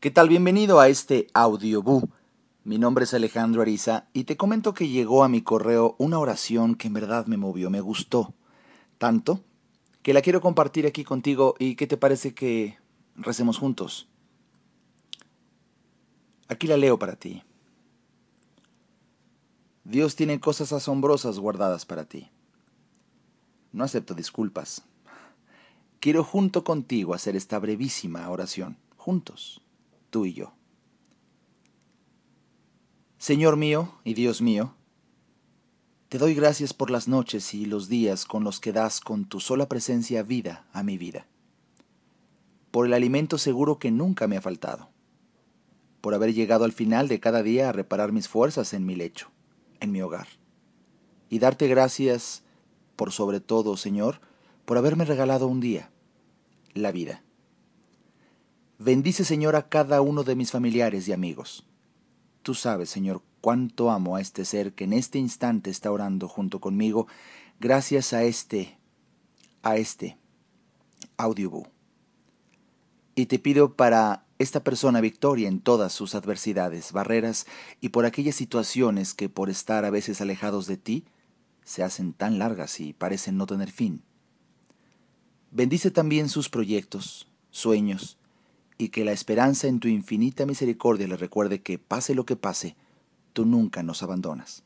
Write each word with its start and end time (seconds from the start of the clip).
¿Qué 0.00 0.10
tal? 0.10 0.30
Bienvenido 0.30 0.80
a 0.80 0.88
este 0.88 1.26
audioboo. 1.34 2.08
Mi 2.64 2.78
nombre 2.78 3.04
es 3.04 3.12
Alejandro 3.12 3.60
Ariza 3.60 4.08
y 4.14 4.24
te 4.24 4.38
comento 4.38 4.72
que 4.72 4.88
llegó 4.88 5.24
a 5.24 5.28
mi 5.28 5.42
correo 5.42 5.94
una 5.98 6.18
oración 6.18 6.74
que 6.74 6.86
en 6.86 6.94
verdad 6.94 7.26
me 7.26 7.36
movió, 7.36 7.68
me 7.68 7.82
gustó 7.82 8.32
tanto 8.96 9.44
que 10.00 10.14
la 10.14 10.22
quiero 10.22 10.40
compartir 10.40 10.86
aquí 10.86 11.04
contigo 11.04 11.54
y 11.58 11.74
¿qué 11.74 11.86
te 11.86 11.98
parece 11.98 12.32
que 12.32 12.78
recemos 13.14 13.58
juntos? 13.58 14.08
Aquí 16.48 16.66
la 16.66 16.78
leo 16.78 16.98
para 16.98 17.16
ti. 17.16 17.42
Dios 19.84 20.16
tiene 20.16 20.40
cosas 20.40 20.72
asombrosas 20.72 21.38
guardadas 21.38 21.84
para 21.84 22.06
ti. 22.06 22.30
No 23.70 23.84
acepto 23.84 24.14
disculpas. 24.14 24.82
Quiero 25.98 26.24
junto 26.24 26.64
contigo 26.64 27.12
hacer 27.12 27.36
esta 27.36 27.58
brevísima 27.58 28.26
oración, 28.30 28.78
juntos 28.96 29.60
tú 30.10 30.26
y 30.26 30.34
yo. 30.34 30.52
Señor 33.18 33.56
mío 33.56 33.94
y 34.02 34.14
Dios 34.14 34.42
mío, 34.42 34.74
te 36.08 36.18
doy 36.18 36.34
gracias 36.34 36.74
por 36.74 36.90
las 36.90 37.06
noches 37.06 37.54
y 37.54 37.66
los 37.66 37.88
días 37.88 38.24
con 38.24 38.42
los 38.42 38.58
que 38.60 38.72
das 38.72 39.00
con 39.00 39.26
tu 39.26 39.40
sola 39.40 39.68
presencia 39.68 40.22
vida 40.22 40.66
a 40.72 40.82
mi 40.82 40.98
vida, 40.98 41.26
por 42.70 42.86
el 42.86 42.94
alimento 42.94 43.38
seguro 43.38 43.78
que 43.78 43.90
nunca 43.90 44.26
me 44.26 44.36
ha 44.36 44.40
faltado, 44.40 44.88
por 46.00 46.14
haber 46.14 46.34
llegado 46.34 46.64
al 46.64 46.72
final 46.72 47.08
de 47.08 47.20
cada 47.20 47.42
día 47.42 47.68
a 47.68 47.72
reparar 47.72 48.10
mis 48.10 48.26
fuerzas 48.26 48.72
en 48.74 48.86
mi 48.86 48.96
lecho, 48.96 49.30
en 49.78 49.92
mi 49.92 50.02
hogar, 50.02 50.26
y 51.28 51.38
darte 51.38 51.68
gracias 51.68 52.42
por 52.96 53.12
sobre 53.12 53.40
todo, 53.40 53.76
Señor, 53.76 54.20
por 54.64 54.78
haberme 54.78 55.04
regalado 55.04 55.46
un 55.46 55.60
día, 55.60 55.90
la 56.74 56.90
vida. 56.90 57.22
Bendice, 58.82 59.26
Señor, 59.26 59.56
a 59.56 59.68
cada 59.68 60.00
uno 60.00 60.24
de 60.24 60.34
mis 60.34 60.52
familiares 60.52 61.06
y 61.06 61.12
amigos. 61.12 61.66
Tú 62.42 62.54
sabes, 62.54 62.88
Señor, 62.88 63.20
cuánto 63.42 63.90
amo 63.90 64.16
a 64.16 64.22
este 64.22 64.46
ser 64.46 64.72
que 64.72 64.84
en 64.84 64.94
este 64.94 65.18
instante 65.18 65.68
está 65.68 65.92
orando 65.92 66.28
junto 66.28 66.62
conmigo, 66.62 67.06
gracias 67.60 68.14
a 68.14 68.22
este, 68.22 68.78
a 69.62 69.76
este 69.76 70.16
audiobook. 71.18 71.68
Y 73.14 73.26
te 73.26 73.38
pido 73.38 73.74
para 73.74 74.24
esta 74.38 74.64
persona 74.64 75.02
victoria 75.02 75.48
en 75.48 75.60
todas 75.60 75.92
sus 75.92 76.14
adversidades, 76.14 76.92
barreras 76.92 77.46
y 77.82 77.90
por 77.90 78.06
aquellas 78.06 78.36
situaciones 78.36 79.12
que 79.12 79.28
por 79.28 79.50
estar 79.50 79.84
a 79.84 79.90
veces 79.90 80.22
alejados 80.22 80.66
de 80.66 80.78
ti, 80.78 81.04
se 81.64 81.82
hacen 81.82 82.14
tan 82.14 82.38
largas 82.38 82.80
y 82.80 82.94
parecen 82.94 83.36
no 83.36 83.44
tener 83.44 83.70
fin. 83.70 84.02
Bendice 85.50 85.90
también 85.90 86.30
sus 86.30 86.48
proyectos, 86.48 87.30
sueños, 87.50 88.16
y 88.80 88.88
que 88.88 89.04
la 89.04 89.12
esperanza 89.12 89.68
en 89.68 89.78
tu 89.78 89.88
infinita 89.88 90.46
misericordia 90.46 91.06
le 91.06 91.18
recuerde 91.18 91.60
que, 91.60 91.78
pase 91.78 92.14
lo 92.14 92.24
que 92.24 92.34
pase, 92.34 92.76
tú 93.34 93.44
nunca 93.44 93.82
nos 93.82 94.02
abandonas. 94.02 94.62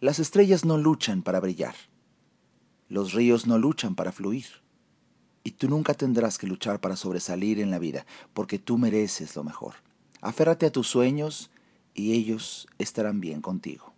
Las 0.00 0.18
estrellas 0.18 0.66
no 0.66 0.76
luchan 0.76 1.22
para 1.22 1.40
brillar, 1.40 1.74
los 2.90 3.14
ríos 3.14 3.46
no 3.46 3.56
luchan 3.56 3.94
para 3.94 4.12
fluir, 4.12 4.44
y 5.42 5.52
tú 5.52 5.70
nunca 5.70 5.94
tendrás 5.94 6.36
que 6.36 6.46
luchar 6.46 6.82
para 6.82 6.96
sobresalir 6.96 7.60
en 7.60 7.70
la 7.70 7.78
vida, 7.78 8.04
porque 8.34 8.58
tú 8.58 8.76
mereces 8.76 9.34
lo 9.34 9.42
mejor. 9.42 9.76
Aférrate 10.20 10.66
a 10.66 10.72
tus 10.72 10.86
sueños 10.86 11.50
y 11.94 12.12
ellos 12.12 12.68
estarán 12.76 13.20
bien 13.20 13.40
contigo. 13.40 13.94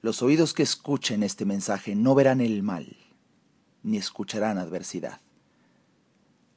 Los 0.00 0.22
oídos 0.22 0.54
que 0.54 0.62
escuchen 0.62 1.22
este 1.22 1.44
mensaje 1.44 1.94
no 1.94 2.14
verán 2.14 2.40
el 2.40 2.62
mal, 2.62 2.96
ni 3.82 3.98
escucharán 3.98 4.56
adversidad. 4.56 5.20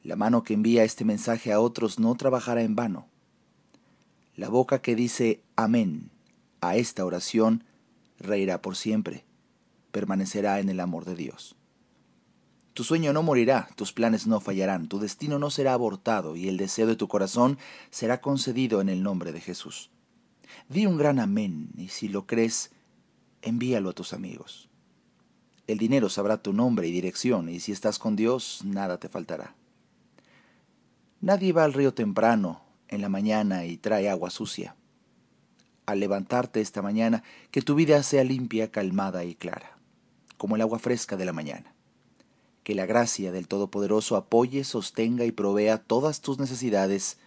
La 0.07 0.15
mano 0.15 0.41
que 0.41 0.53
envía 0.53 0.85
este 0.85 1.03
mensaje 1.03 1.51
a 1.51 1.59
otros 1.59 1.99
no 1.99 2.15
trabajará 2.15 2.61
en 2.61 2.77
vano. 2.77 3.09
La 4.37 4.47
boca 4.47 4.81
que 4.81 4.95
dice 4.95 5.43
amén 5.57 6.11
a 6.61 6.77
esta 6.77 7.03
oración 7.03 7.65
reirá 8.17 8.61
por 8.61 8.77
siempre, 8.77 9.25
permanecerá 9.91 10.61
en 10.61 10.69
el 10.69 10.79
amor 10.79 11.03
de 11.03 11.17
Dios. 11.17 11.57
Tu 12.73 12.85
sueño 12.85 13.11
no 13.11 13.21
morirá, 13.21 13.67
tus 13.75 13.91
planes 13.91 14.27
no 14.27 14.39
fallarán, 14.39 14.87
tu 14.87 14.97
destino 14.99 15.39
no 15.39 15.49
será 15.49 15.73
abortado 15.73 16.37
y 16.37 16.47
el 16.47 16.55
deseo 16.55 16.87
de 16.87 16.95
tu 16.95 17.09
corazón 17.09 17.57
será 17.89 18.21
concedido 18.21 18.79
en 18.79 18.87
el 18.87 19.03
nombre 19.03 19.33
de 19.33 19.41
Jesús. 19.41 19.91
Di 20.69 20.85
un 20.85 20.95
gran 20.95 21.19
amén 21.19 21.71
y 21.75 21.89
si 21.89 22.07
lo 22.07 22.25
crees, 22.25 22.71
envíalo 23.41 23.89
a 23.89 23.93
tus 23.93 24.13
amigos. 24.13 24.69
El 25.67 25.77
dinero 25.77 26.07
sabrá 26.07 26.41
tu 26.41 26.53
nombre 26.53 26.87
y 26.87 26.91
dirección 26.91 27.49
y 27.49 27.59
si 27.59 27.73
estás 27.73 27.99
con 27.99 28.15
Dios, 28.15 28.61
nada 28.63 29.01
te 29.01 29.09
faltará. 29.09 29.53
Nadie 31.21 31.51
va 31.51 31.63
al 31.63 31.73
río 31.73 31.93
temprano 31.93 32.61
en 32.87 33.01
la 33.01 33.09
mañana 33.09 33.65
y 33.65 33.77
trae 33.77 34.09
agua 34.09 34.29
sucia. 34.29 34.75
Al 35.85 35.99
levantarte 35.99 36.61
esta 36.61 36.81
mañana, 36.81 37.23
que 37.51 37.61
tu 37.61 37.75
vida 37.75 38.01
sea 38.03 38.23
limpia, 38.23 38.71
calmada 38.71 39.23
y 39.23 39.35
clara, 39.35 39.77
como 40.37 40.55
el 40.55 40.61
agua 40.61 40.79
fresca 40.79 41.17
de 41.17 41.25
la 41.25 41.33
mañana. 41.33 41.73
Que 42.63 42.75
la 42.75 42.85
gracia 42.85 43.31
del 43.31 43.47
Todopoderoso 43.47 44.15
apoye, 44.15 44.63
sostenga 44.63 45.25
y 45.25 45.31
provea 45.31 45.77
todas 45.77 46.21
tus 46.21 46.37
necesidades 46.39 47.17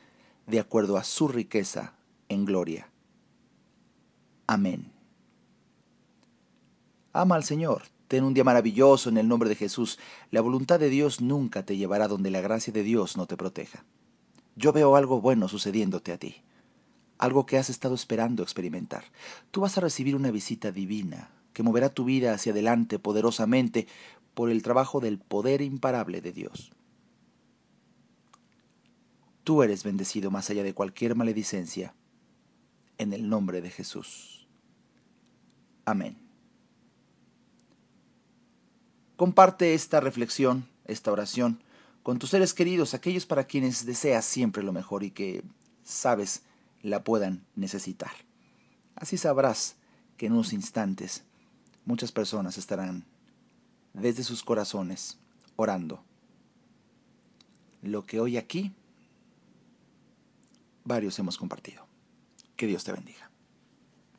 de 0.47 0.61
acuerdo 0.61 0.97
a 0.97 1.05
su 1.05 1.29
riqueza 1.29 1.95
en 2.29 2.45
gloria. 2.45 2.91
Amén. 4.47 4.93
Ama 7.13 7.37
al 7.37 7.45
Señor, 7.45 7.83
ten 8.11 8.25
un 8.25 8.35
día 8.35 8.43
maravilloso 8.43 9.09
en 9.09 9.19
el 9.19 9.29
nombre 9.29 9.49
de 9.49 9.55
Jesús. 9.55 10.01
La 10.33 10.41
voluntad 10.41 10.81
de 10.81 10.89
Dios 10.89 11.21
nunca 11.21 11.65
te 11.65 11.77
llevará 11.77 12.09
donde 12.09 12.33
la 12.33 12.41
gracia 12.41 12.73
de 12.73 12.83
Dios 12.83 13.17
no 13.17 13.27
te 13.27 13.37
proteja. 13.37 13.85
Yo 14.57 14.73
veo 14.73 14.97
algo 14.97 15.21
bueno 15.21 15.47
sucediéndote 15.47 16.11
a 16.11 16.19
ti, 16.19 16.43
algo 17.19 17.47
que 17.47 17.57
has 17.57 17.71
estado 17.71 17.95
esperando 17.95 18.43
experimentar. 18.43 19.05
Tú 19.53 19.61
vas 19.61 19.79
a 19.79 19.81
recibir 19.81 20.17
una 20.17 20.33
visita 20.33 20.73
divina 20.73 21.31
que 21.53 21.63
moverá 21.63 21.89
tu 21.89 22.05
vida 22.05 22.35
hacia 22.35 22.51
adelante 22.51 22.99
poderosamente 22.99 23.87
por 24.35 24.51
el 24.51 24.65
trabajo 24.65 24.99
del 24.99 25.21
poder 25.21 25.63
imparable 25.63 26.21
de 26.21 26.33
Dios. 26.33 26.73
Tú 29.45 29.63
eres 29.63 29.85
bendecido 29.85 30.33
más 30.33 30.51
allá 30.51 30.65
de 30.65 30.75
cualquier 30.75 31.15
maledicencia, 31.15 31.95
en 32.99 33.13
el 33.13 33.29
nombre 33.29 33.61
de 33.61 33.71
Jesús. 33.71 34.49
Amén. 35.85 36.30
Comparte 39.21 39.75
esta 39.75 40.01
reflexión, 40.01 40.67
esta 40.87 41.13
oración, 41.13 41.63
con 42.03 42.19
tus 42.19 42.31
seres 42.31 42.55
queridos, 42.55 42.95
aquellos 42.95 43.27
para 43.27 43.45
quienes 43.45 43.85
deseas 43.85 44.25
siempre 44.25 44.63
lo 44.63 44.73
mejor 44.73 45.03
y 45.05 45.11
que 45.11 45.45
sabes 45.85 46.41
la 46.81 47.05
puedan 47.05 47.45
necesitar. 47.55 48.13
Así 48.95 49.19
sabrás 49.19 49.77
que 50.17 50.25
en 50.25 50.33
unos 50.33 50.55
instantes 50.55 51.23
muchas 51.85 52.13
personas 52.13 52.57
estarán 52.57 53.05
desde 53.93 54.25
sus 54.25 54.43
corazones 54.43 55.19
orando. 55.57 56.03
Lo 57.83 58.07
que 58.07 58.21
hoy 58.21 58.39
aquí 58.39 58.73
varios 60.83 61.19
hemos 61.19 61.37
compartido. 61.37 61.87
Que 62.57 62.67
Dios 62.67 62.85
te 62.85 62.93
bendiga. 62.93 63.30